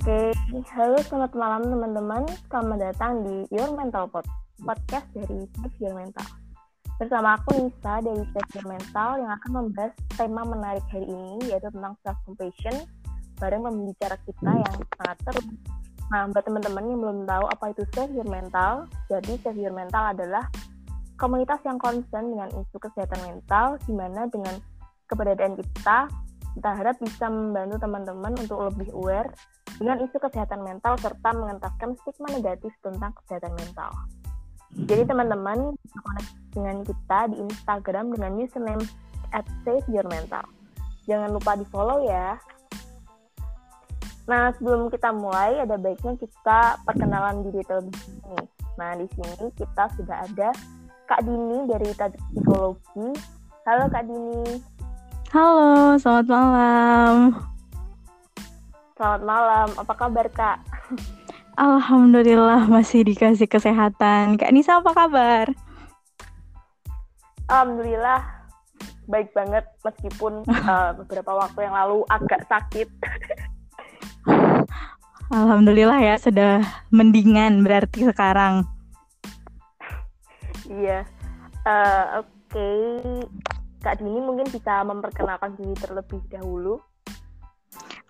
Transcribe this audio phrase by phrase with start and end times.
[0.00, 0.32] Oke,
[0.72, 2.24] halo selamat malam teman-teman.
[2.48, 4.24] Selamat datang di Your Mental Pod,
[4.64, 6.24] podcast dari Save Your Mental.
[6.96, 11.68] Bersama aku Nisa dari Save Your Mental yang akan membahas tema menarik hari ini yaitu
[11.68, 12.80] tentang self compassion
[13.44, 15.42] bareng pembicara kita yang sangat seru.
[16.08, 20.16] Nah, buat teman-teman yang belum tahu apa itu Save Your Mental, jadi Save Your Mental
[20.16, 20.48] adalah
[21.20, 24.56] komunitas yang concern dengan isu kesehatan mental, di mana dengan
[25.12, 26.08] keberadaan kita,
[26.56, 29.28] kita harap bisa membantu teman-teman untuk lebih aware
[29.80, 33.90] dengan isu kesehatan mental serta mengentaskan stigma negatif tentang kesehatan mental.
[34.86, 38.84] Jadi teman-teman bisa connect dengan kita di Instagram dengan username
[39.32, 40.44] at Save Your Mental.
[41.08, 42.36] Jangan lupa di follow ya.
[44.28, 48.46] Nah sebelum kita mulai ada baiknya kita perkenalan diri terlebih dahulu.
[48.78, 50.54] Nah di sini kita sudah ada
[51.10, 53.08] Kak Dini dari Tajuk Psikologi.
[53.66, 54.44] Halo Kak Dini.
[55.34, 57.49] Halo, selamat malam.
[59.00, 60.60] Selamat malam, apa kabar Kak?
[61.56, 64.36] Alhamdulillah masih dikasih kesehatan.
[64.36, 65.48] Kak Nisa apa kabar?
[67.48, 68.20] Alhamdulillah
[69.08, 72.92] baik banget meskipun uh, beberapa waktu yang lalu agak sakit.
[75.32, 76.60] Alhamdulillah ya sudah
[76.92, 78.68] mendingan berarti sekarang.
[80.68, 81.08] Iya.
[81.64, 82.84] Uh, Oke, okay.
[83.80, 86.76] Kak Dini mungkin bisa memperkenalkan diri terlebih dahulu.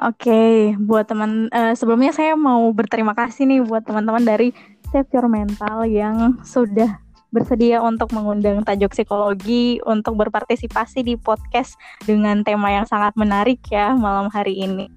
[0.00, 4.48] Oke, okay, buat teman uh, sebelumnya saya mau berterima kasih nih buat teman-teman dari
[4.88, 11.76] Save Your Mental yang sudah bersedia untuk mengundang tajuk psikologi untuk berpartisipasi di podcast
[12.08, 14.88] dengan tema yang sangat menarik ya malam hari ini.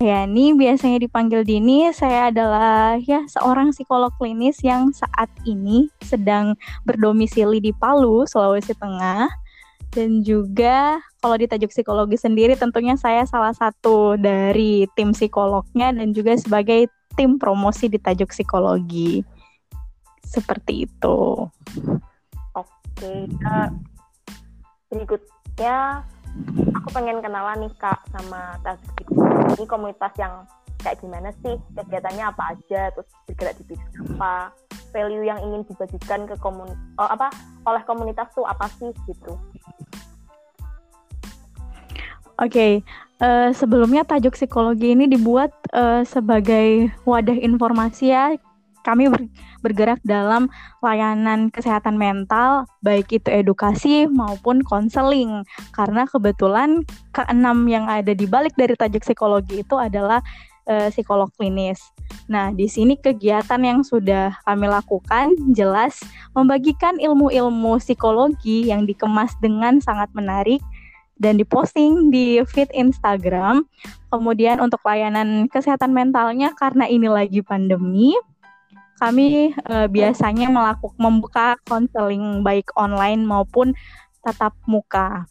[0.00, 1.92] Ya, ini biasanya dipanggil Dini.
[1.92, 6.56] Saya adalah ya seorang psikolog klinis yang saat ini sedang
[6.88, 9.44] berdomisili di Palu, Sulawesi Tengah
[9.96, 16.12] dan juga kalau di tajuk psikologi sendiri tentunya saya salah satu dari tim psikolognya dan
[16.12, 19.24] juga sebagai tim promosi di tajuk psikologi.
[20.20, 21.48] Seperti itu.
[22.52, 23.72] Oke, Kak.
[24.92, 26.04] Berikutnya
[26.76, 29.56] aku pengen kenalan nih Kak sama tajuk psikologi.
[29.56, 30.44] Ini komunitas yang
[30.84, 31.56] kayak gimana sih?
[31.72, 32.92] Kegiatannya apa aja?
[32.92, 34.52] Terus bergerak di bidang apa?
[34.92, 36.68] Value yang ingin dibagikan ke komun
[37.00, 37.32] oh, apa
[37.64, 39.34] oleh komunitas tuh apa sih gitu?
[42.36, 42.72] Oke, okay.
[43.24, 48.36] uh, eh, sebelumnya tajuk psikologi ini dibuat uh, sebagai wadah informasi ya.
[48.84, 49.24] Kami ber
[49.64, 50.52] bergerak dalam
[50.84, 55.48] layanan kesehatan mental, baik itu edukasi maupun konseling.
[55.72, 56.84] Karena kebetulan
[57.16, 60.20] keenam yang ada di balik dari tajuk psikologi itu adalah
[60.68, 61.80] uh, psikolog klinis.
[62.28, 66.04] Nah, di sini kegiatan yang sudah kami lakukan jelas
[66.36, 70.60] membagikan ilmu-ilmu psikologi yang dikemas dengan sangat menarik
[71.16, 73.64] dan diposting di feed Instagram.
[74.12, 78.16] Kemudian untuk layanan kesehatan mentalnya karena ini lagi pandemi,
[78.96, 83.76] kami uh, biasanya melakukan membuka konseling baik online maupun
[84.24, 85.28] tatap muka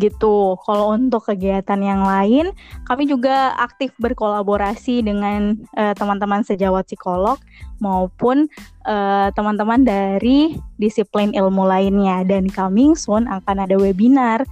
[0.00, 0.56] gitu.
[0.64, 2.50] Kalau untuk kegiatan yang lain,
[2.88, 7.36] kami juga aktif berkolaborasi dengan uh, teman-teman sejawat psikolog
[7.82, 8.46] maupun
[8.82, 12.24] teman teman-teman dari disiplin ilmu lainnya.
[12.26, 14.42] Dan coming soon akan ada webinar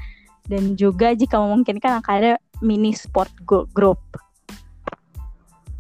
[0.50, 4.02] dan juga jika memungkinkan akan ada mini sport group.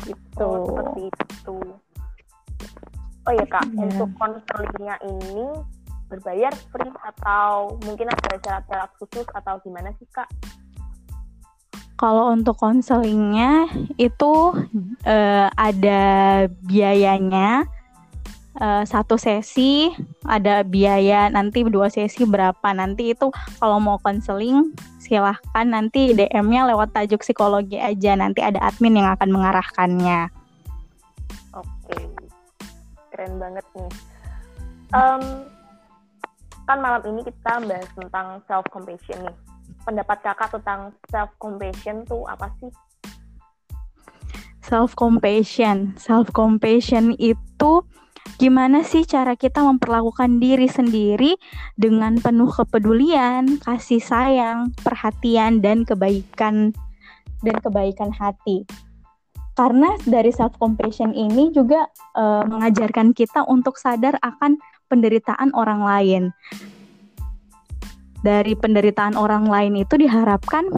[0.06, 0.46] Gitu.
[0.46, 1.56] Oh, seperti itu.
[3.28, 3.84] Oh ya kak yeah.
[3.84, 5.46] untuk konselingnya ini
[6.08, 10.26] berbayar free atau mungkin ada syarat-syarat khusus atau gimana sih kak?
[12.00, 13.68] Kalau untuk konselingnya
[14.00, 14.56] itu
[15.04, 16.02] uh, ada
[16.64, 17.68] biayanya
[18.58, 19.92] uh, satu sesi
[20.26, 23.30] ada biaya nanti dua sesi berapa nanti itu
[23.62, 29.30] kalau mau konseling silahkan nanti DM-nya lewat tajuk psikologi aja nanti ada admin yang akan
[29.30, 30.30] mengarahkannya.
[31.54, 31.98] Oke,
[33.14, 33.90] keren banget nih.
[34.90, 35.22] Um,
[36.66, 39.36] kan malam ini kita bahas tentang self compassion nih.
[39.82, 42.70] Pendapat kakak tentang self compassion tuh apa sih?
[44.62, 47.82] Self compassion, self compassion itu
[48.36, 51.34] gimana sih cara kita memperlakukan diri sendiri
[51.74, 56.70] dengan penuh kepedulian, kasih sayang, perhatian dan kebaikan
[57.40, 58.68] dan kebaikan hati.
[59.58, 64.56] Karena dari self compassion ini juga uh, mengajarkan kita untuk sadar akan
[64.88, 66.22] penderitaan orang lain.
[68.20, 70.68] Dari penderitaan orang lain itu diharapkan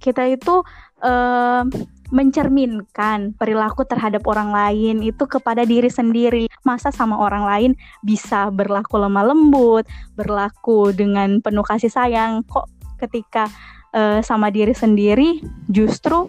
[0.00, 0.64] kita itu
[1.04, 1.62] uh,
[2.08, 6.44] mencerminkan perilaku terhadap orang lain itu kepada diri sendiri.
[6.64, 9.84] Masa sama orang lain bisa berlaku lemah lembut,
[10.16, 12.68] berlaku dengan penuh kasih sayang, kok
[12.98, 13.46] ketika
[13.94, 15.40] uh, sama diri sendiri
[15.70, 16.26] justru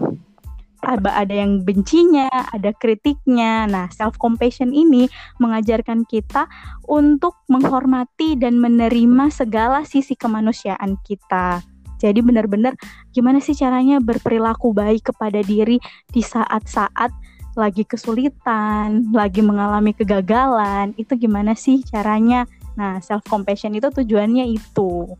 [0.80, 3.68] ada ada yang bencinya, ada kritiknya.
[3.68, 5.12] Nah, self compassion ini
[5.44, 6.48] mengajarkan kita
[6.88, 11.60] untuk menghormati dan menerima segala sisi kemanusiaan kita.
[12.00, 12.74] Jadi benar-benar
[13.12, 15.78] gimana sih caranya berperilaku baik kepada diri
[16.10, 17.12] di saat-saat
[17.60, 22.48] lagi kesulitan, lagi mengalami kegagalan, itu gimana sih caranya?
[22.80, 25.12] Nah, self compassion itu tujuannya itu.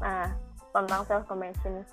[0.00, 0.32] Nah,
[0.72, 1.84] tentang self compassion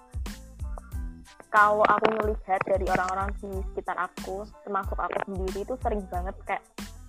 [1.48, 6.64] kalau aku melihat dari orang-orang di sekitar aku termasuk aku sendiri itu sering banget kayak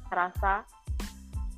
[0.08, 0.64] ngerasa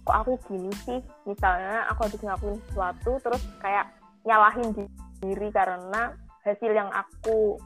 [0.05, 1.01] kok aku gini sih?
[1.29, 3.93] Misalnya aku habis ngakuin sesuatu terus kayak
[4.25, 4.69] nyalahin
[5.21, 7.61] diri karena hasil yang aku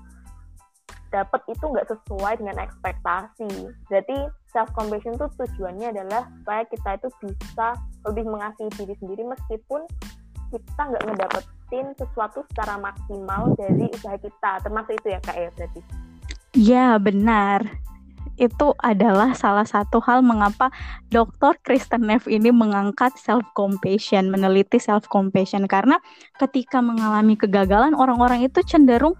[1.15, 3.71] dapat itu nggak sesuai dengan ekspektasi.
[3.87, 4.19] Jadi
[4.51, 7.69] self compassion itu tujuannya adalah supaya kita itu bisa
[8.11, 9.87] lebih mengasihi diri sendiri meskipun
[10.51, 14.53] kita nggak ngedapetin sesuatu secara maksimal dari usaha kita.
[14.67, 15.81] Termasuk itu ya kak ya berarti?
[16.55, 17.94] Ya benar
[18.37, 20.71] itu adalah salah satu hal mengapa
[21.11, 21.57] Dr.
[21.63, 25.99] Kristen Neff ini mengangkat self compassion, meneliti self compassion karena
[26.39, 29.15] ketika mengalami kegagalan orang-orang itu cenderung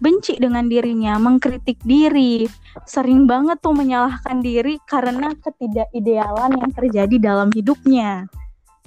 [0.00, 2.44] benci dengan dirinya, mengkritik diri,
[2.84, 8.28] sering banget tuh menyalahkan diri karena ketidakidealan yang terjadi dalam hidupnya.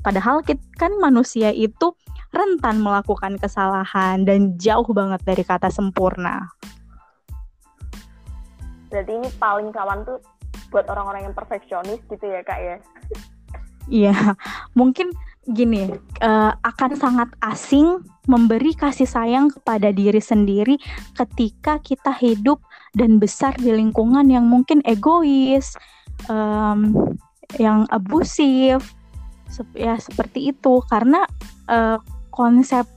[0.03, 1.95] Padahal kita, kan manusia itu
[2.33, 6.51] rentan melakukan kesalahan dan jauh banget dari kata sempurna.
[8.93, 10.21] Berarti ini paling kawan tuh
[10.69, 12.77] buat orang-orang yang perfeksionis gitu ya kak ya?
[13.89, 14.15] Iya,
[14.79, 15.09] mungkin
[15.43, 15.91] gini
[16.23, 17.99] uh, akan sangat asing
[18.31, 20.79] memberi kasih sayang kepada diri sendiri
[21.19, 22.63] ketika kita hidup
[22.95, 25.75] dan besar di lingkungan yang mungkin egois,
[26.31, 26.95] um,
[27.59, 28.95] yang abusif,
[29.75, 31.27] ya seperti itu karena
[31.67, 31.99] uh,
[32.31, 32.87] konsep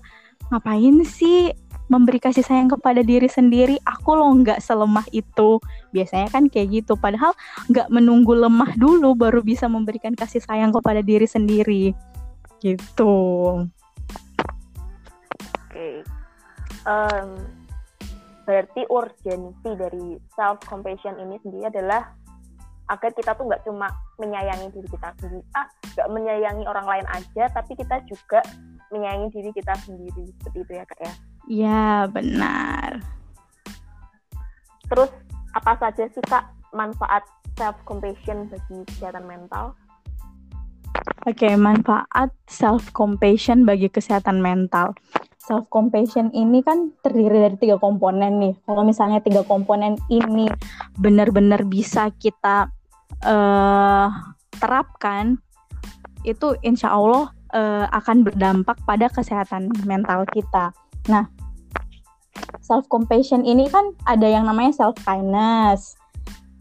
[0.54, 1.50] ngapain sih
[1.86, 5.62] memberi kasih sayang kepada diri sendiri aku lo nggak selemah itu.
[5.94, 7.32] Biasanya kan kayak gitu padahal
[7.70, 11.94] nggak menunggu lemah dulu baru bisa memberikan kasih sayang kepada diri sendiri.
[12.58, 13.16] Gitu.
[15.66, 15.70] Oke.
[15.70, 15.96] Okay.
[16.88, 17.38] um,
[18.46, 22.14] berarti urgensi dari self compassion ini sendiri adalah
[22.86, 23.90] agar kita tuh nggak cuma
[24.22, 25.42] menyayangi diri kita sendiri.
[25.58, 28.42] Ah nggak menyayangi orang lain aja tapi kita juga
[28.94, 30.30] menyayangi diri kita sendiri.
[30.38, 31.14] Seperti itu ya kak ya
[31.46, 33.02] ya benar
[34.86, 35.10] terus
[35.54, 37.24] apa saja sih kak manfaat
[37.56, 39.74] self compassion bagi kesehatan mental
[41.26, 44.94] Oke, okay, manfaat self compassion bagi kesehatan mental.
[45.42, 48.54] Self compassion ini kan terdiri dari tiga komponen nih.
[48.62, 50.46] Kalau misalnya tiga komponen ini
[50.98, 52.70] benar-benar bisa kita
[53.26, 54.08] uh,
[54.54, 55.42] terapkan
[56.22, 60.70] itu insya Allah uh, akan berdampak pada kesehatan mental kita.
[61.06, 61.26] Nah,
[62.62, 65.94] self compassion ini kan ada yang namanya self kindness,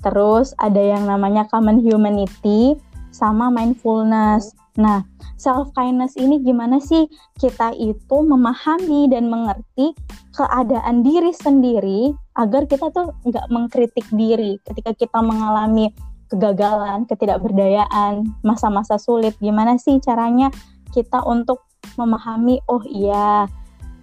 [0.06, 2.78] terus ada yang namanya common humanity,
[3.10, 4.54] sama mindfulness.
[4.76, 5.08] Nah,
[5.40, 7.08] self kindness ini gimana sih
[7.40, 9.96] kita itu memahami dan mengerti
[10.36, 15.96] keadaan diri sendiri agar kita tuh nggak mengkritik diri ketika kita mengalami
[16.28, 19.38] kegagalan, ketidakberdayaan, masa-masa sulit.
[19.40, 20.52] Gimana sih caranya
[20.92, 21.64] kita untuk
[21.96, 23.48] memahami, oh iya,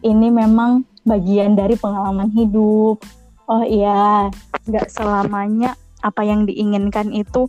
[0.03, 3.03] ini memang bagian dari pengalaman hidup.
[3.51, 4.31] Oh iya,
[4.67, 7.47] nggak selamanya apa yang diinginkan itu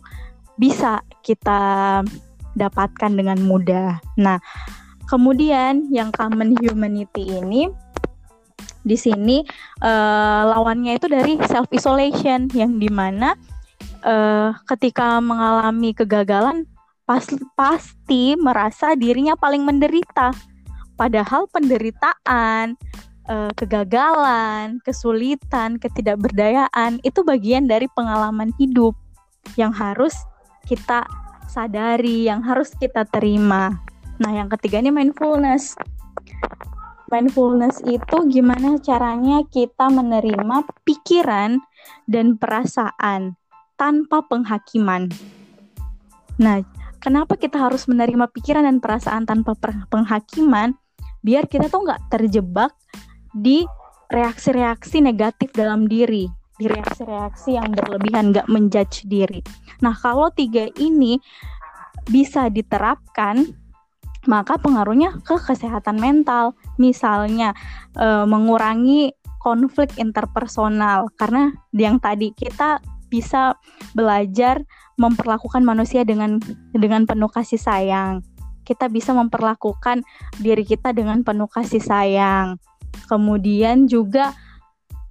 [0.54, 2.02] bisa kita
[2.54, 3.98] dapatkan dengan mudah.
[4.18, 4.38] Nah,
[5.10, 7.70] kemudian yang common humanity ini
[8.84, 9.42] di sini
[9.80, 13.34] uh, lawannya itu dari self isolation yang di mana
[14.04, 16.68] uh, ketika mengalami kegagalan
[17.08, 17.24] pas,
[17.56, 20.32] pasti merasa dirinya paling menderita.
[20.94, 22.78] Padahal penderitaan,
[23.28, 28.94] uh, kegagalan, kesulitan, ketidakberdayaan itu bagian dari pengalaman hidup
[29.58, 30.14] yang harus
[30.64, 31.04] kita
[31.50, 33.78] sadari, yang harus kita terima.
[34.18, 35.76] Nah, yang ketiga ini mindfulness.
[37.12, 41.60] Mindfulness itu gimana caranya kita menerima pikiran
[42.08, 43.38] dan perasaan
[43.76, 45.10] tanpa penghakiman.
[46.40, 46.64] Nah,
[46.98, 49.54] kenapa kita harus menerima pikiran dan perasaan tanpa
[49.92, 50.74] penghakiman?
[51.24, 52.76] Biar kita tuh nggak terjebak
[53.32, 53.64] di
[54.12, 56.28] reaksi-reaksi negatif dalam diri,
[56.60, 59.40] di reaksi-reaksi yang berlebihan, nggak menjudge diri.
[59.80, 61.18] Nah, kalau tiga ini
[62.06, 63.42] bisa diterapkan,
[64.28, 66.52] maka pengaruhnya ke kesehatan mental.
[66.76, 67.56] Misalnya,
[67.96, 72.78] e, mengurangi konflik interpersonal, karena yang tadi kita
[73.08, 73.56] bisa
[73.92, 74.62] belajar
[74.98, 76.38] memperlakukan manusia dengan
[76.74, 78.22] dengan penuh kasih sayang.
[78.64, 80.02] Kita bisa memperlakukan
[80.40, 82.56] diri kita dengan penuh kasih sayang.
[83.06, 84.32] Kemudian juga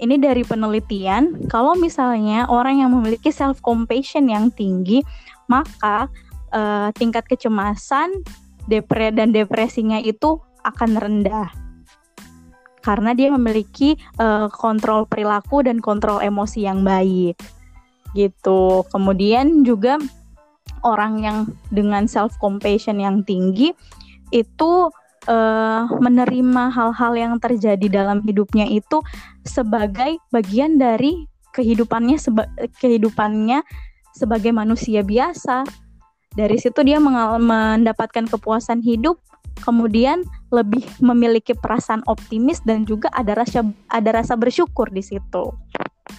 [0.02, 5.00] ini dari penelitian, kalau misalnya orang yang memiliki self compassion yang tinggi,
[5.48, 6.12] maka
[6.52, 8.12] uh, tingkat kecemasan,
[8.68, 11.50] depre dan depresinya itu akan rendah.
[12.84, 17.40] Karena dia memiliki uh, kontrol perilaku dan kontrol emosi yang baik.
[18.12, 18.84] Gitu.
[18.92, 19.96] Kemudian juga
[20.84, 21.38] orang yang
[21.72, 23.72] dengan self compassion yang tinggi
[24.30, 24.92] itu
[25.28, 29.00] uh, menerima hal-hal yang terjadi dalam hidupnya itu
[29.44, 32.50] sebagai bagian dari kehidupannya seba
[32.82, 33.62] kehidupannya
[34.14, 35.66] sebagai manusia biasa.
[36.34, 39.22] Dari situ dia mendapatkan kepuasan hidup,
[39.62, 43.62] kemudian lebih memiliki perasaan optimis dan juga ada rasa
[43.94, 45.54] ada rasa bersyukur di situ.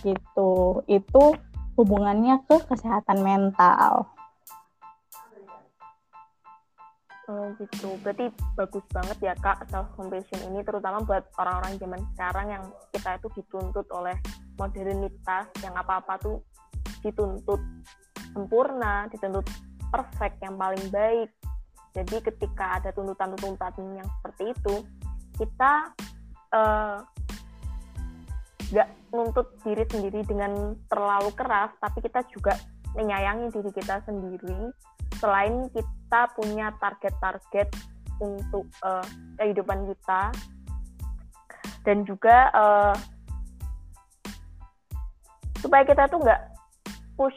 [0.07, 0.53] Gitu.
[0.87, 1.35] Itu
[1.75, 4.07] hubungannya ke kesehatan mental.
[7.25, 12.47] Oh gitu, berarti bagus banget ya kak self compassion ini terutama buat orang-orang zaman sekarang
[12.53, 14.13] yang kita itu dituntut oleh
[14.61, 16.45] modernitas yang apa-apa tuh
[17.01, 17.65] dituntut
[18.37, 19.49] sempurna, dituntut
[19.89, 21.33] perfect yang paling baik.
[21.97, 24.75] Jadi ketika ada tuntutan-tuntutan yang seperti itu,
[25.41, 25.97] kita
[26.53, 26.99] uh,
[28.69, 32.53] nggak nuntut diri sendiri dengan terlalu keras, tapi kita juga
[32.93, 34.75] menyayangi diri kita sendiri
[35.19, 37.69] selain kita punya target-target
[38.23, 39.05] untuk uh,
[39.41, 40.31] kehidupan kita
[41.85, 42.95] dan juga uh,
[45.61, 46.43] supaya kita tuh nggak
[47.17, 47.37] push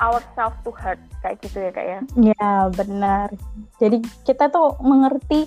[0.00, 2.00] ourselves to hurt kayak gitu ya kak ya?
[2.32, 3.28] Ya benar.
[3.76, 5.44] Jadi kita tuh mengerti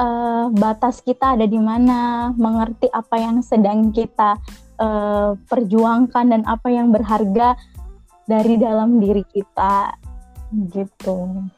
[0.00, 4.40] uh, batas kita ada di mana, mengerti apa yang sedang kita
[4.80, 7.52] uh, perjuangkan dan apa yang berharga
[8.24, 9.92] dari dalam diri kita
[10.70, 11.48] gitu.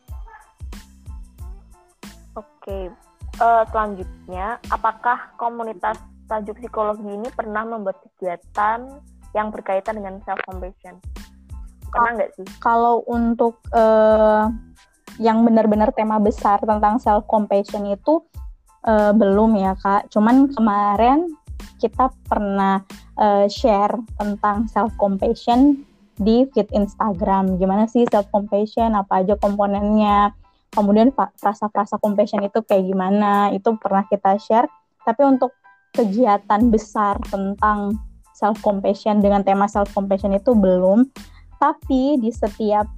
[2.35, 2.91] Oke,
[3.39, 9.03] uh, selanjutnya, apakah komunitas tajuk psikologi ini pernah membuat kegiatan
[9.35, 10.99] yang berkaitan dengan self compassion?
[11.91, 12.47] Pernah nggak sih?
[12.59, 14.51] Kalau untuk uh,
[15.23, 18.23] yang benar-benar tema besar tentang self compassion itu
[18.87, 20.11] uh, belum ya kak.
[20.11, 21.31] Cuman kemarin
[21.79, 22.83] kita pernah
[23.19, 25.87] uh, share tentang self compassion
[26.19, 27.57] di feed Instagram.
[27.59, 30.35] Gimana sih self compassion, apa aja komponennya.
[30.75, 34.67] Kemudian frasa-frasa compassion itu kayak gimana, itu pernah kita share.
[35.07, 35.55] Tapi untuk
[35.95, 37.95] kegiatan besar tentang
[38.35, 41.07] self compassion dengan tema self compassion itu belum.
[41.63, 42.91] Tapi di setiap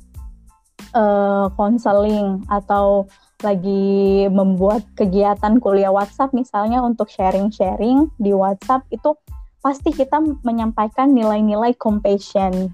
[1.56, 3.04] konseling uh, atau
[3.44, 9.12] lagi membuat kegiatan kuliah WhatsApp misalnya untuk sharing-sharing di WhatsApp itu
[9.61, 12.73] pasti kita menyampaikan nilai-nilai compassion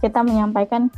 [0.00, 0.88] kita menyampaikan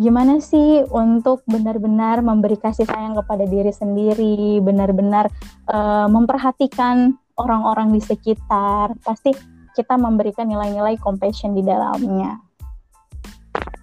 [0.00, 5.28] gimana sih untuk benar-benar memberi kasih sayang kepada diri sendiri, benar-benar
[5.68, 8.96] uh, memperhatikan orang-orang di sekitar.
[9.04, 9.36] Pasti
[9.76, 12.40] kita memberikan nilai-nilai compassion di dalamnya.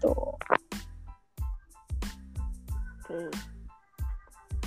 [0.02, 0.34] Tuh.
[3.06, 3.20] Oke.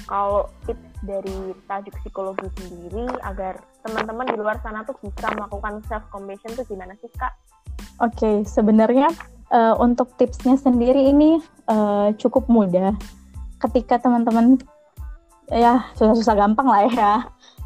[0.06, 6.04] Kalau tips dari tajuk psikologi sendiri agar teman-teman di luar sana tuh bisa melakukan self
[6.12, 7.32] compassion tuh gimana sih kak?
[8.02, 9.10] Oke, okay, sebenarnya
[9.52, 12.96] uh, untuk tipsnya sendiri ini uh, cukup mudah.
[13.60, 14.58] Ketika teman-teman
[15.52, 17.14] ya susah-susah gampang lah ya.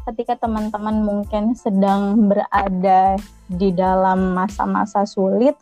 [0.07, 3.19] Ketika teman-teman mungkin sedang berada
[3.51, 5.55] di dalam masa-masa sulit,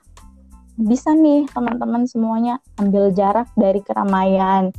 [0.77, 4.70] bisa nih teman-teman semuanya ambil jarak dari keramaian,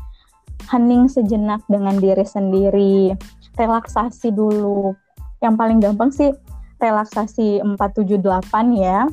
[0.71, 3.19] hening sejenak dengan diri sendiri,
[3.59, 4.95] relaksasi dulu.
[5.43, 6.31] Yang paling gampang sih
[6.79, 8.23] relaksasi 478
[8.77, 9.11] ya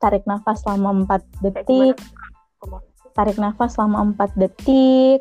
[0.00, 1.94] tarik nafas selama 4 detik,
[3.12, 5.20] tarik nafas selama 4 detik,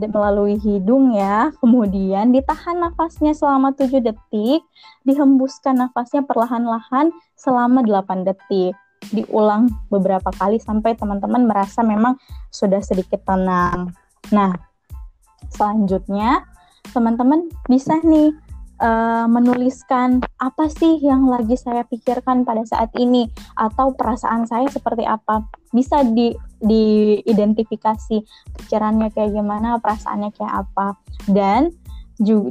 [0.00, 4.64] melalui hidung ya, kemudian ditahan nafasnya selama 7 detik,
[5.04, 8.72] dihembuskan nafasnya perlahan-lahan selama 8 detik.
[9.12, 12.20] Diulang beberapa kali sampai teman-teman merasa memang
[12.52, 13.96] sudah sedikit tenang.
[14.28, 14.52] Nah,
[15.48, 16.44] selanjutnya
[16.92, 18.32] teman-teman bisa nih
[18.80, 25.04] uh, menuliskan apa sih yang lagi saya pikirkan pada saat ini atau perasaan saya seperti
[25.04, 25.44] apa.
[25.70, 28.16] Bisa di diidentifikasi
[28.58, 30.96] pikirannya kayak gimana perasaannya kayak apa.
[31.30, 31.72] Dan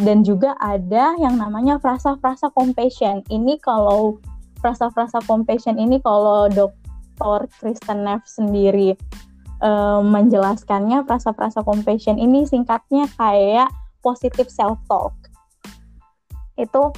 [0.01, 3.21] dan juga ada yang namanya frasa-frasa compassion.
[3.29, 4.17] Ini kalau
[4.65, 8.97] frasa-frasa compassion ini kalau dokter Kristen Neff sendiri
[9.61, 13.69] uh, menjelaskannya frasa-frasa compassion ini singkatnya kayak
[14.01, 15.18] positive self talk
[16.59, 16.91] itu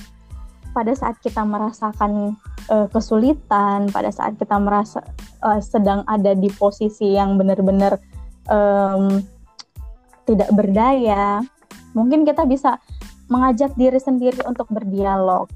[0.72, 2.36] pada saat kita merasakan
[2.72, 5.04] uh, kesulitan, pada saat kita merasa
[5.44, 8.00] uh, sedang ada di posisi yang benar-benar
[8.48, 9.22] um,
[10.26, 11.44] tidak berdaya,
[11.92, 12.80] mungkin kita bisa
[13.28, 15.48] mengajak diri sendiri untuk berdialog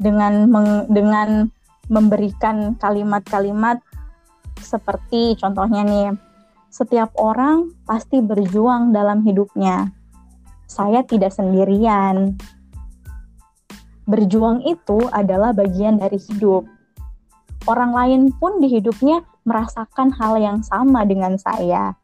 [0.00, 1.48] dengan meng, dengan
[1.88, 3.80] memberikan kalimat-kalimat
[4.60, 6.08] seperti contohnya nih,
[6.72, 9.92] setiap orang pasti berjuang dalam hidupnya.
[10.64, 12.40] Saya tidak sendirian.
[14.04, 16.68] Berjuang itu adalah bagian dari hidup.
[17.64, 21.96] Orang lain pun di hidupnya merasakan hal yang sama dengan saya.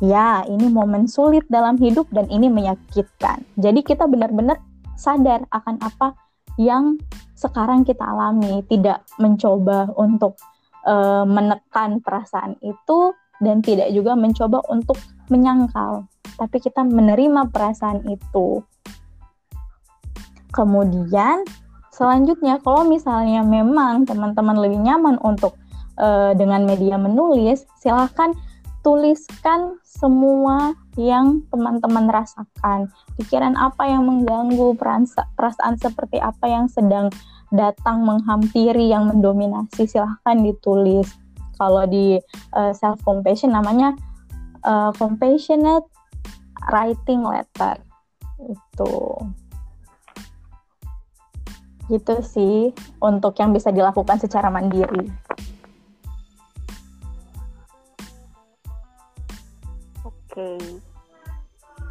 [0.00, 3.44] Ya, ini momen sulit dalam hidup dan ini menyakitkan.
[3.60, 4.58] Jadi kita benar-benar
[4.96, 6.16] sadar akan apa
[6.56, 6.96] yang
[7.36, 10.40] sekarang kita alami, tidak mencoba untuk
[10.84, 15.00] uh, menekan perasaan itu dan tidak juga mencoba untuk
[15.32, 16.04] menyangkal,
[16.36, 18.60] tapi kita menerima perasaan itu.
[20.50, 21.46] Kemudian
[21.94, 25.58] selanjutnya kalau misalnya memang teman-teman lebih nyaman untuk
[26.00, 28.34] uh, dengan media menulis, silahkan
[28.80, 32.88] tuliskan semua yang teman-teman rasakan.
[33.20, 34.72] Pikiran apa yang mengganggu,
[35.36, 37.12] perasaan seperti apa yang sedang
[37.52, 41.06] datang menghampiri, yang mendominasi, silahkan ditulis.
[41.60, 42.16] Kalau di
[42.56, 43.92] uh, self compassion namanya
[44.64, 45.84] uh, compassionate
[46.72, 47.76] writing letter.
[48.40, 49.20] Itu.
[51.90, 52.70] Gitu sih
[53.02, 55.10] untuk yang bisa dilakukan secara mandiri.
[60.30, 60.58] okay.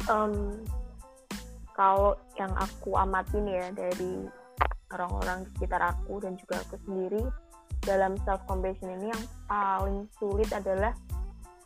[0.08, 0.58] um,
[1.76, 4.26] kalau yang aku amatin ya dari
[4.90, 7.22] orang-orang di sekitar aku dan juga aku sendiri
[7.86, 10.92] dalam self compassion ini yang paling sulit adalah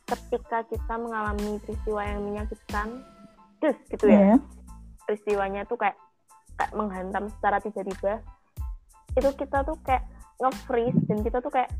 [0.04, 2.88] ketika kita mengalami peristiwa yang menyakitkan
[3.58, 4.38] terus gitu ya yeah.
[5.08, 5.96] peristiwanya tuh kayak
[6.74, 8.20] menghantam secara tiba-tiba
[9.14, 10.02] itu kita tuh kayak
[10.42, 11.70] nge-freeze dan kita tuh kayak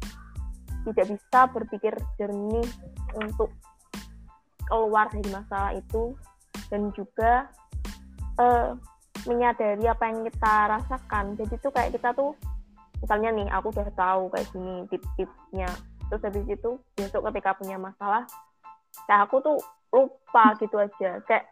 [0.85, 2.69] tidak bisa berpikir jernih
[3.19, 3.51] untuk
[4.69, 6.15] keluar dari masalah itu
[6.71, 7.51] dan juga
[8.39, 8.77] uh,
[9.25, 11.35] menyadari apa yang kita rasakan.
[11.37, 12.37] Jadi tuh kayak kita tuh
[13.01, 15.69] misalnya nih aku udah tahu kayak gini tip-tipnya.
[16.13, 18.29] Terus habis itu besok ketika punya masalah
[19.09, 19.59] kayak aku tuh
[19.91, 21.45] lupa gitu aja kayak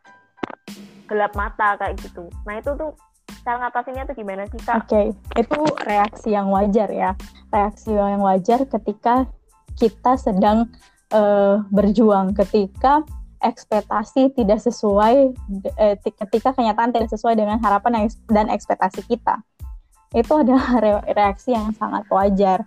[1.09, 2.29] gelap mata kayak gitu.
[2.45, 2.93] Nah itu tuh
[3.43, 4.87] cara ngatasinnya tuh gimana sih kak?
[4.87, 5.07] Oke, okay.
[5.39, 7.11] itu reaksi yang wajar ya,
[7.51, 9.27] reaksi yang wajar ketika
[9.75, 10.71] kita sedang
[11.11, 13.03] uh, berjuang ketika
[13.43, 15.35] ekspektasi tidak sesuai
[15.75, 19.43] eh, ketika kenyataan tidak sesuai dengan harapan dan ekspektasi kita.
[20.15, 20.79] Itu adalah
[21.19, 22.65] reaksi yang sangat wajar.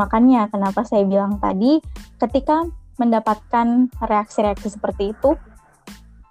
[0.00, 1.84] Makanya kenapa saya bilang tadi
[2.16, 2.64] ketika
[2.96, 5.36] mendapatkan reaksi-reaksi seperti itu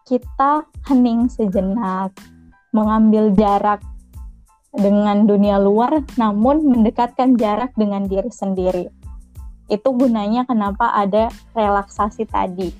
[0.10, 2.12] kita hening sejenak,
[2.72, 3.84] mengambil jarak
[4.72, 8.88] dengan dunia luar namun mendekatkan jarak dengan diri sendiri
[9.72, 12.76] itu gunanya kenapa ada relaksasi tadi.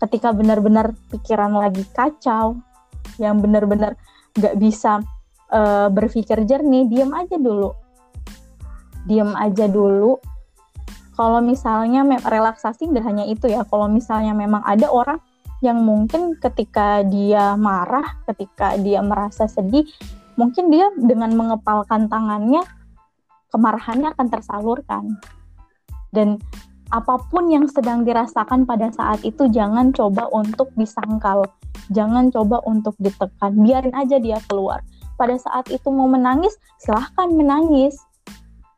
[0.00, 2.56] Ketika benar-benar pikiran lagi kacau,
[3.20, 4.00] yang benar-benar
[4.32, 5.04] nggak bisa
[5.52, 7.76] uh, berpikir jernih, diam aja dulu.
[9.04, 10.16] Diam aja dulu.
[11.14, 15.20] Kalau misalnya relaksasi nggak hanya itu ya, kalau misalnya memang ada orang
[15.64, 19.88] yang mungkin ketika dia marah, ketika dia merasa sedih,
[20.36, 22.60] mungkin dia dengan mengepalkan tangannya,
[23.48, 25.16] kemarahannya akan tersalurkan.
[26.12, 26.36] Dan
[26.92, 31.48] apa pun yang sedang dirasakan pada saat itu jangan coba untuk disangkal.
[31.88, 33.56] Jangan coba untuk ditekan.
[33.56, 34.84] Biarin aja dia keluar.
[35.16, 37.96] Pada saat itu mau menangis silahkan menangis.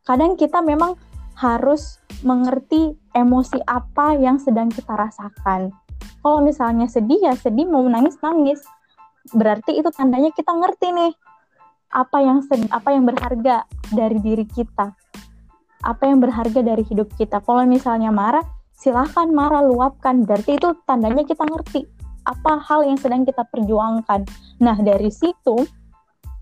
[0.06, 0.94] Kadang kita memang
[1.34, 5.74] harus mengerti emosi apa yang sedang kita rasakan
[6.20, 8.60] kalau misalnya sedih ya sedih mau menangis nangis
[9.34, 11.12] berarti itu tandanya kita ngerti nih
[11.90, 12.38] apa yang
[12.70, 14.94] apa yang berharga dari diri kita
[15.86, 17.38] apa yang berharga dari hidup kita.
[17.46, 18.42] Kalau misalnya marah,
[18.74, 20.26] silahkan marah, luapkan.
[20.26, 21.86] Berarti itu tandanya kita ngerti
[22.26, 24.26] apa hal yang sedang kita perjuangkan.
[24.58, 25.62] Nah, dari situ,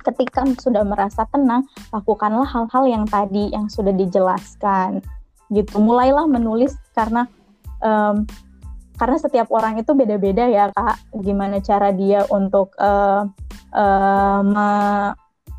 [0.01, 5.05] ketika sudah merasa tenang, lakukanlah hal-hal yang tadi yang sudah dijelaskan.
[5.53, 7.29] Gitu, mulailah menulis karena
[7.85, 8.25] um,
[8.95, 11.03] karena setiap orang itu beda-beda ya kak.
[11.19, 13.27] Gimana cara dia untuk uh,
[13.75, 15.11] uh,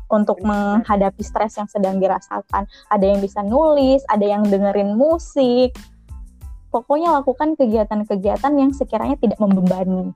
[0.06, 2.64] untuk menghadapi stres yang sedang dirasakan.
[2.88, 5.74] Ada yang bisa nulis, ada yang dengerin musik.
[6.70, 10.12] Pokoknya lakukan kegiatan-kegiatan yang sekiranya tidak membebani.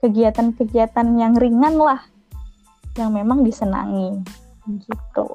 [0.00, 2.00] Kegiatan-kegiatan yang ringan lah,
[2.96, 4.20] yang memang disenangi.
[4.64, 5.28] Gitu.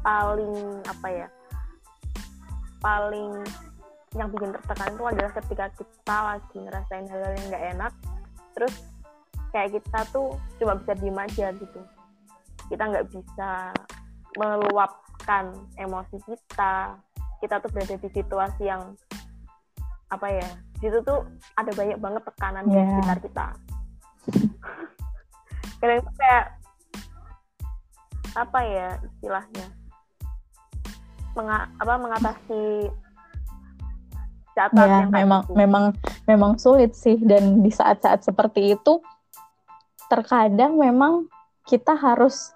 [0.00, 1.28] Paling apa ya?
[2.80, 3.44] Paling
[4.18, 7.92] yang bikin tertekan itu adalah ketika kita lagi ngerasain hal-hal yang nggak enak
[8.58, 8.74] terus
[9.54, 11.80] kayak kita tuh cuma bisa diem aja gitu
[12.66, 13.70] kita nggak bisa
[14.34, 16.98] meluapkan emosi kita
[17.38, 18.98] kita tuh berada di situasi yang
[20.10, 20.48] apa ya
[20.82, 21.22] situ tuh
[21.54, 22.74] ada banyak banget tekanan yeah.
[22.74, 22.90] di iya.
[22.90, 23.46] sekitar kita
[25.78, 26.46] kadang itu kayak
[28.34, 29.66] apa ya istilahnya
[31.34, 32.90] Menga apa mengatasi
[34.54, 35.54] catat ya, yang memang itu.
[35.54, 35.84] memang
[36.26, 37.16] memang sulit sih.
[37.20, 38.98] Dan di saat-saat seperti itu
[40.10, 41.30] terkadang memang
[41.64, 42.50] kita harus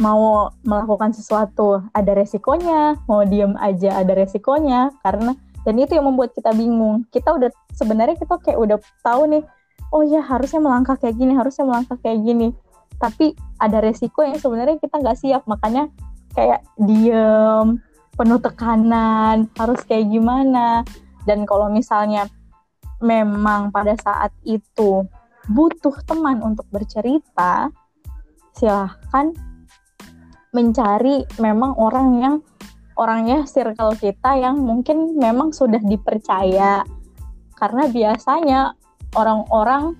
[0.00, 1.84] mau melakukan sesuatu.
[1.92, 4.92] Ada resikonya mau diem aja ada resikonya.
[5.00, 7.04] Karena dan itu yang membuat kita bingung.
[7.12, 9.44] Kita udah sebenarnya kita kayak udah tahu nih
[9.90, 12.52] oh ya harusnya melangkah kayak gini harusnya melangkah kayak gini.
[13.00, 15.42] Tapi ada resiko yang sebenarnya kita nggak siap.
[15.48, 15.88] Makanya
[16.34, 17.80] kayak diem
[18.14, 20.84] penuh tekanan harus kayak gimana.
[21.24, 22.28] Dan kalau misalnya
[23.00, 25.08] memang pada saat itu
[25.48, 27.72] butuh teman untuk bercerita
[28.52, 29.32] silahkan
[30.52, 32.36] mencari memang orang yang
[32.98, 36.84] orangnya circle kita yang mungkin memang sudah dipercaya.
[37.56, 38.60] Karena biasanya
[39.16, 39.96] orang-orang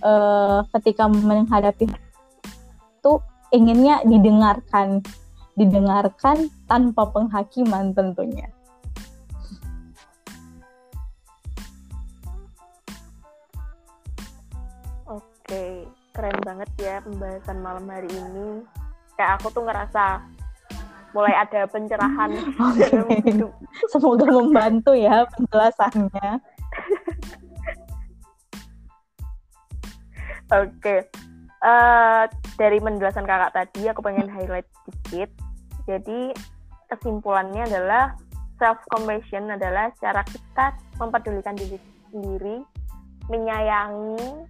[0.00, 1.88] uh, ketika menghadapi
[3.00, 3.12] itu
[3.52, 5.04] inginnya didengarkan
[5.60, 8.48] didengarkan tanpa penghakiman tentunya.
[15.04, 15.84] Oke,
[16.16, 18.64] keren banget ya pembahasan malam hari ini.
[19.20, 20.24] Kayak aku tuh ngerasa
[21.12, 23.34] mulai ada pencerahan okay.
[23.92, 26.30] Semoga membantu ya penjelasannya.
[30.50, 30.98] Oke, okay.
[31.62, 32.26] uh,
[32.58, 35.49] dari penjelasan kakak tadi aku pengen highlight sedikit.
[35.90, 36.30] Jadi
[36.86, 38.14] kesimpulannya adalah
[38.62, 41.78] self compassion adalah cara kita mempedulikan diri
[42.14, 42.62] sendiri,
[43.26, 44.46] menyayangi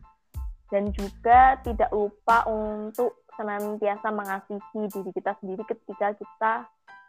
[0.68, 6.52] dan juga tidak lupa untuk senantiasa mengasihi diri kita sendiri ketika kita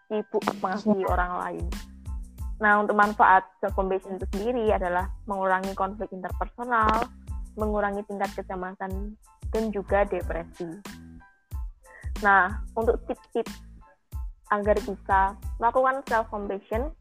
[0.07, 1.65] sibuk mengasihi orang lain.
[2.61, 7.09] Nah, untuk manfaat self compassion itu sendiri adalah mengurangi konflik interpersonal,
[7.59, 9.17] mengurangi tingkat kecemasan
[9.51, 10.69] dan juga depresi.
[12.21, 13.70] Nah, untuk tips-tips
[14.51, 15.19] agar bisa
[15.57, 16.91] melakukan self compassion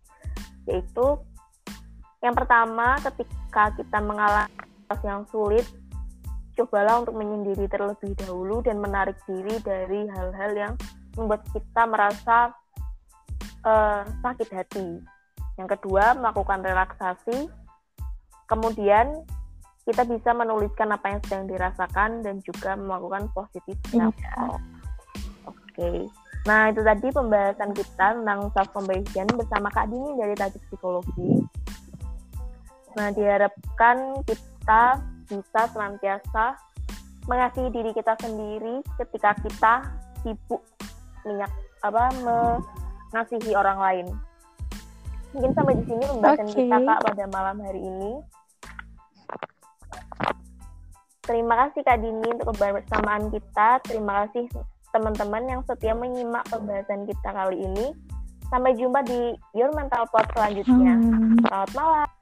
[0.70, 1.18] yaitu
[2.22, 4.52] yang pertama ketika kita mengalami
[5.02, 5.64] yang sulit
[6.58, 10.72] cobalah untuk menyendiri terlebih dahulu dan menarik diri dari hal-hal yang
[11.16, 12.52] membuat kita merasa
[13.64, 15.00] uh, sakit hati.
[15.56, 17.48] Yang kedua, melakukan relaksasi.
[18.44, 19.24] Kemudian
[19.88, 24.60] kita bisa menuliskan apa yang sedang dirasakan dan juga melakukan positif self talk.
[25.48, 25.56] Oke.
[25.72, 25.98] Okay.
[26.48, 31.44] Nah, itu tadi pembahasan kita tentang self compassion bersama Kak Dini dari Tajuk Psikologi.
[32.96, 34.84] Nah, diharapkan kita
[35.28, 36.56] bisa senantiasa
[37.28, 39.74] mengasihi diri kita sendiri ketika kita
[40.24, 40.64] sibuk
[41.28, 41.52] minyak
[41.84, 44.06] apa mengasihi orang lain.
[45.36, 46.56] Mungkin sampai di sini pembahasan okay.
[46.64, 48.12] kita Kak pada malam hari ini.
[51.20, 53.78] Terima kasih Kak Dini untuk kebersamaan kita.
[53.86, 54.50] Terima kasih
[54.90, 57.90] teman-teman yang setia menyimak pembahasan kita kali ini.
[58.50, 60.98] Sampai jumpa di Your Mental Pod selanjutnya.
[60.98, 61.38] Hmm.
[61.46, 62.19] Selamat malam.